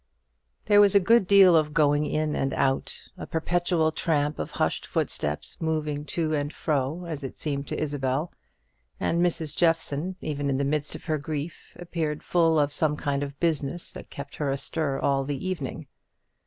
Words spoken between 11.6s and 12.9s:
appeared full of